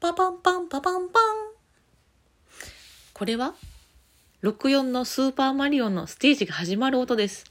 [0.00, 1.34] パパンパンパパンパン。
[3.12, 3.52] これは
[4.42, 7.44] 64のスーパーマリオのステージが始まる音です。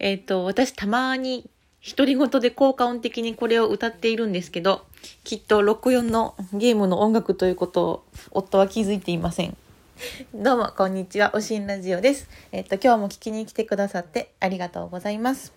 [0.00, 1.48] えっ、ー、と、私たまに
[1.88, 4.84] 独り言で効果音的にこれを歌っているんですけど、
[5.22, 9.56] きっと64のゲームの音楽ということを夫は気づいていません。
[10.34, 11.30] どうも、こんにちは。
[11.32, 12.28] おしんラジオです。
[12.50, 15.52] えっ、ー、と、今日も聞きに来てくださってありがとうございます。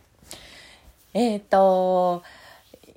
[1.16, 2.22] えっ、ー、と、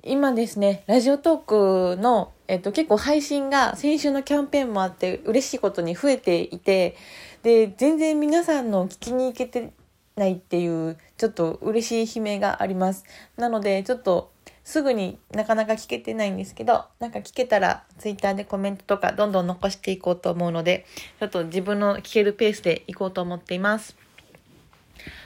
[0.03, 6.95] 今ですね、ラジオトークの、えっと、結構配信が先週のキャンペーンもあって嬉しいことに増えていて、
[7.43, 9.73] で、全然皆さんの聞きに行けて
[10.15, 13.03] ないっていう、ちょっと嬉しい悲鳴があります。
[13.35, 14.31] なので、ちょっと
[14.63, 20.85] すぐになかなか聞けてないんですけど、なんか聞けたら twitter でコメントとかどんどん残していこうと思うので、
[21.19, 23.97] ちょっと自分の聞けるペースでいこうと思っています。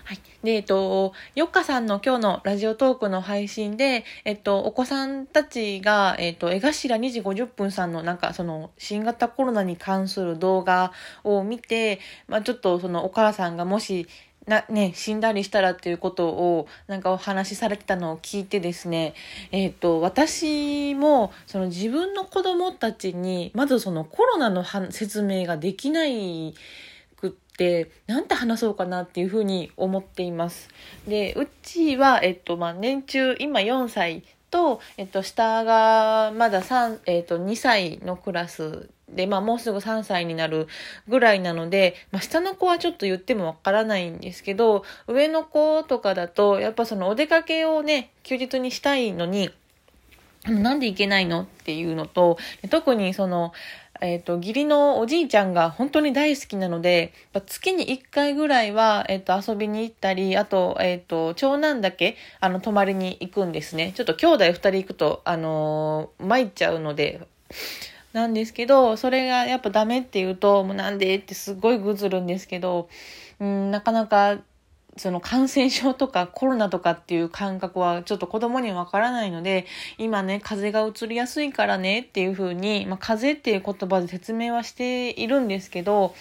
[0.06, 0.20] はい。
[0.44, 10.92] で、えっと、よっかさんの今日のラジオトークの配信で、えっと、お子さんたちが、えっと、江頭2時50分さんのなんかその新型コロナに関する動画
[11.24, 14.08] を見て、まあちょっとそのお母さんがもし、
[14.46, 19.14] な、ね、死んだりしたらっていうことを、なんかお話しされてたのを聞いてですね、
[19.52, 26.54] えっ、と、私も、その自分の子供たちに、まずそのコロナの説明ができない
[27.54, 30.70] ってなんて話そうかなっていうふうに思っています。
[31.08, 40.68] でうちは、えっとまあ、年中今4歳と、えっと、下がまだ3、えっと、2歳のクラスで、まあ、もうすぐ3歳になる
[41.08, 49.52] ぐらいなので、まあ、下の子はちょっと言ってもわからないんですけど、上の子とかだと、やっぱそのお出かけをね、休日にしたいのに、
[50.48, 52.38] なんで行けないのっていうのと、
[52.70, 53.54] 特にその、
[54.02, 57.14] えっ、ー、と、義理のおじいちゃんが本当に大好きなので、
[57.46, 63.94] 月に1回ぐらいは、えっ、ー、と、遊びに行ったり、あと、えっ、ー、と、長男だけ、あの、泊まりに行くんですね。
[63.96, 67.22] ちょっと兄弟2人行くと、あの参っちゃうので、
[68.12, 72.90] なんですけど、それがやっぱダメって言うと、もうなんでってすごいぐずるんですけど、
[73.40, 74.38] うん、なかなか
[74.98, 79.66] その感染症とかコロナとかっていう感覚はちょっと子供にはわからないので、
[79.98, 86.14] 今ね、風邪が移りやすいからねっていう風に、まあ、風邪っていう言葉で説明はしているんですけど、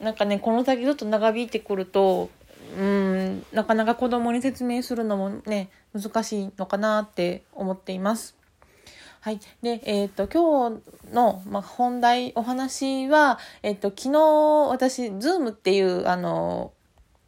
[0.00, 2.30] なんかね、この先ちょっと長引いてくると、
[2.78, 8.36] うん、なかなか子供に説明するのもね、難しいのかなって思っています。
[9.20, 9.40] はい。
[9.60, 16.72] で、えっ、ー、と、今日の、まあ、本題、お話は、えっ、ー、と、昨日、私、ズームっていう、あの、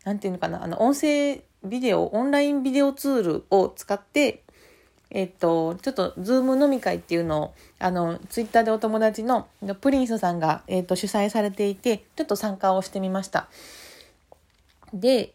[0.05, 4.43] なんていうのかな、あの、音声ビデオ、オンラインビデオツールを使って、
[5.11, 9.47] えっと、ちょっと、ズーム飲み会っていうのを、あの、ツイッターでお友達の
[9.81, 13.49] プリンスさんが、えっと、主催されていて、ちょっと参加をしてみました。
[14.95, 15.33] で、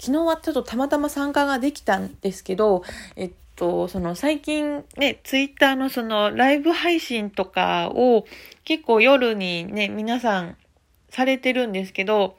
[0.00, 2.82] 昨日はちょっとたまたま参加ができたんですけど、
[3.16, 8.24] えっと、その最近ね、ツイッターのそのライブ配信とかを
[8.64, 10.56] 結構夜にね、皆さん
[11.10, 12.36] されてるんですけど、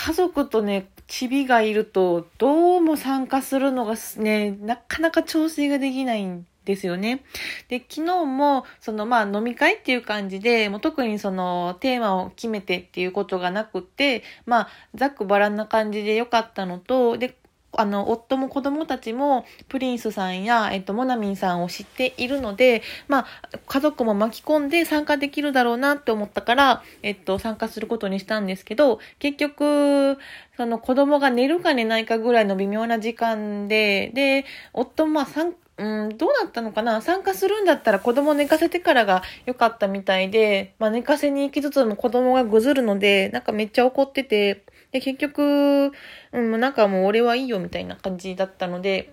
[0.00, 7.24] 家族とね、チビがいると、どうも参加するのがね、なかなか調整ができないんですよね。
[7.66, 17.36] で、昨日も、そのまあ飲み会っていう感じで、もう特にそのテーマを決めてっていうことがなくて、まあ、ざっくばらんな感じで良かったのと、で、
[17.72, 23.26] あの、夫も子供たちも、プリンスさんや、えっと、モナミンさんを知っているので、まあ、
[23.66, 30.18] 家族も巻き込んで参加できるだろうなって思ったから、えっと、参加することにしたんですけど、結局、
[30.56, 37.00] その子供が寝るか寝ないかぐらいの微妙な時間で、で、夫もまあ、参うん、どうだったのかな？
[37.02, 45.92] 参加するんだったら子供寝かせてからが良かったみたいで、まあ寝かせに行きつつも子供がぐずるので、なんかめっちゃ怒ってて、で、結局、
[46.32, 49.12] うん、なんかもう俺はいいよみたいな感じだったので、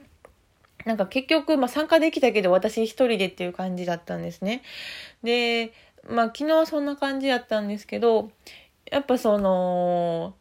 [0.86, 4.62] なんか結局、まあ参加できたけど私一人でっていう感じだったんですね。
[5.24, 5.74] で、
[6.10, 8.32] まあ昨日はそんな感じだったんですけど、
[8.92, 10.36] やっぱその、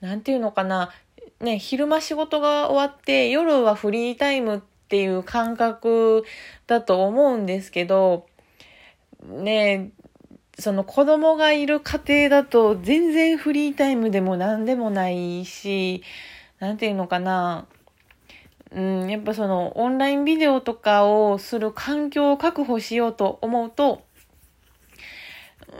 [0.00, 0.90] なんていうのかな、
[1.40, 6.24] ね、昼間仕事が終わって夜はフリータイムっていう感覚
[6.66, 8.26] だと思うんですけど、
[9.22, 9.90] ね、
[10.60, 16.02] その子供がいる家庭だと全然フリータイムでも何でもないし、
[16.58, 17.66] なんていうのかな。
[18.72, 24.02] うん、やっぱそのオンラインビデオとかをする環境を確保しようと思うと、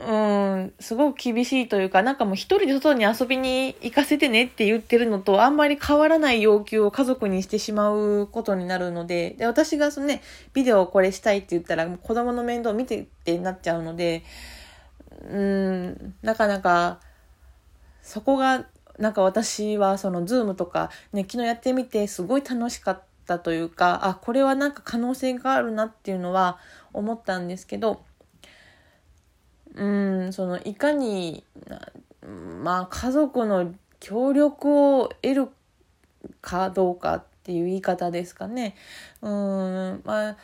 [0.07, 10.21] うん、すごく厳しいというか、なんかもう一人で外に遊びに行かせてねって言ってるのと、あんまり変わらない要求を家族にしてしまうことになるので、で、私がそのね、
[10.53, 14.23] ビデオをこれしたいって言ったら、子供の面倒見てってなっちゃうので、
[15.29, 16.99] うん、なかなか、
[18.01, 18.65] そこが、
[18.97, 26.57] なんか私はそのズームとかね、昨日やってみてすごい楽しかったというか、あ、これはなんか可能性があるなっていうのは
[26.93, 28.03] 思ったんですけど、
[29.75, 31.43] うん、その、いかに、
[32.61, 35.49] まあ、家族の協力を得る
[36.41, 38.75] かどうかっていう言い方ですかね。
[39.21, 40.37] うん、まあ、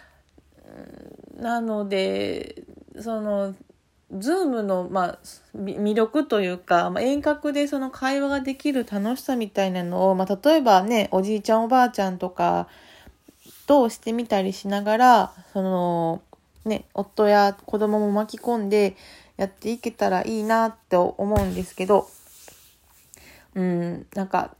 [1.35, 2.63] なので、
[2.99, 3.53] その、
[4.11, 5.19] ズームの、まあ、
[5.55, 12.69] 魅力というか、まあ、遠隔でその会話ができる楽しさみたいなのを、まあ、例えばね、おじいちゃんおばあちゃんとか
[13.67, 16.21] としてみたりしながら、その、
[16.63, 18.95] ね、夫や子供も巻き込んで
[19.35, 22.09] やっていけたらいいなって思うんですけど、
[23.55, 24.55] うん、なんか、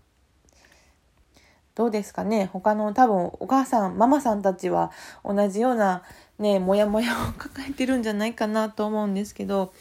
[1.75, 2.49] どうですかね。
[2.51, 4.91] 他の多分お母さん、ママさんたちは
[5.23, 6.01] 同じような
[6.39, 9.73] ね、もやもやを抱えてるんじゃないかなと思うんですけど、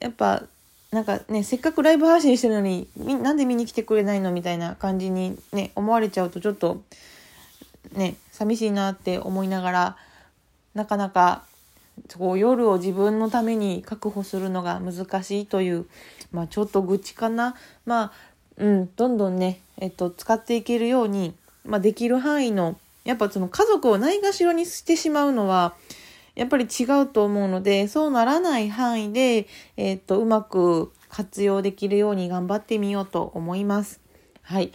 [0.00, 0.44] やっぱ、
[0.90, 6.82] なんかね、せっかくライブ配信してるのに、なんで見に来てくれないのみたいな感じにね、思われちゃうとちょっと、
[7.92, 9.96] ね、寂しいなって思いながら、
[10.74, 11.44] なかなか、
[12.16, 15.86] こう夜を自分のために確保するのが難しいという、
[16.32, 17.54] まあちょっと愚痴かな。
[17.84, 18.12] まあ、
[18.56, 21.34] うん、どんどんね、えっと、使っていけるように、
[21.64, 22.78] まあできる範囲の
[23.08, 25.74] やっぱその家族をないがしろにしてしまうのは、
[26.34, 29.46] やっぱり違うと思うので、そうならない範囲で、
[29.78, 34.02] えっ、と、うまく活用できるように頑張ってみようと思います。
[34.42, 34.72] はい。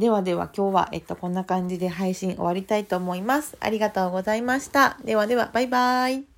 [0.00, 3.56] ではでは今日は、えっと、こんな感じで配信終わりたいと思います。
[3.60, 4.98] ありがとうございました。
[5.04, 6.29] ではでは、バイバイ。